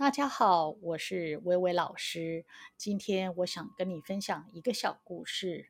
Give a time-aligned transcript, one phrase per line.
[0.00, 2.46] 大家好，我是微微老师。
[2.74, 5.68] 今天我想跟你分享一个小故事，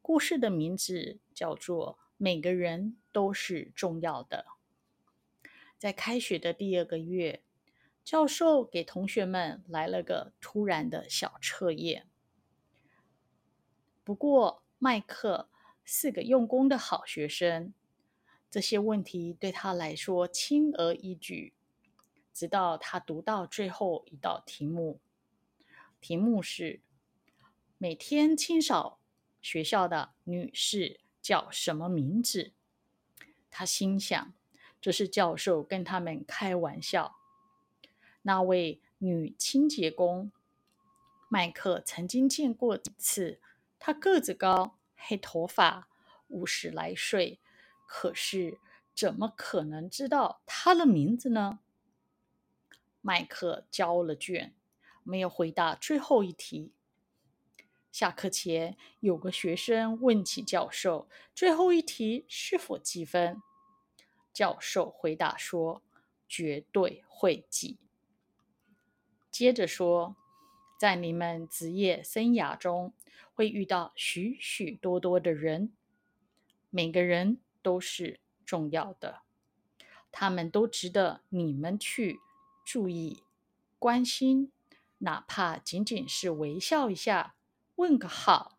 [0.00, 4.46] 故事的名字叫做《每个人都是重要的》。
[5.76, 7.42] 在开学的第二个月，
[8.04, 12.06] 教授给同学们来了个突然的小测验。
[14.04, 15.48] 不过，麦克
[15.82, 17.74] 是个用功的好学生，
[18.48, 21.52] 这些问题对他来说轻而易举。
[22.34, 25.00] 直到他读到最后一道题目，
[26.00, 26.80] 题目是：
[27.78, 28.98] 每天清扫
[29.40, 32.52] 学校的女士叫什么名字？
[33.48, 34.34] 他心想，
[34.80, 37.14] 这是教授跟他们开玩笑。
[38.22, 40.32] 那位女清洁工，
[41.28, 43.40] 麦克曾经见过几次。
[43.78, 45.88] 她个子高，黑头发，
[46.28, 47.38] 五十来岁。
[47.86, 48.58] 可是，
[48.94, 51.60] 怎么可能知道她的名字呢？
[53.06, 54.54] 麦克交了卷，
[55.02, 56.72] 没有回答最后一题。
[57.92, 61.06] 下课前，有个学生问起教授
[61.36, 63.42] ：“最后一题是否记分？”
[64.32, 65.82] 教授回答说
[66.26, 67.76] ：“绝对会记。”
[69.30, 70.16] 接着说
[70.80, 72.94] ：“在你们职业生涯中，
[73.34, 75.74] 会遇到许许多多的人，
[76.70, 79.20] 每个人都是重要的，
[80.10, 82.20] 他们都值得你们去。”
[82.64, 83.22] 注意，
[83.78, 84.50] 关心，
[84.98, 87.34] 哪怕仅仅是微笑一下，
[87.76, 88.58] 问个好。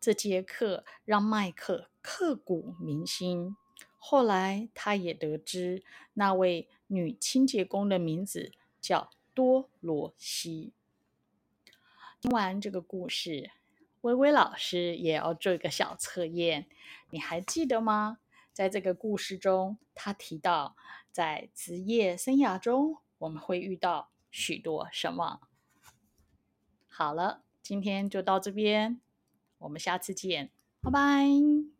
[0.00, 3.56] 这节课让麦克刻骨铭心。
[3.98, 10.72] 后来，他也得知那位女清洁工的名字叫多罗西。
[12.22, 13.50] 听完这个故事，
[14.00, 16.66] 微微老师也要做一个小测验，
[17.10, 18.18] 你还记得吗？
[18.52, 20.76] 在这个故事中，他提到，
[21.10, 25.40] 在职业生涯中，我们会遇到许多什么？
[26.88, 29.00] 好了，今天就到这边，
[29.58, 30.50] 我们下次见，
[30.82, 31.79] 拜拜。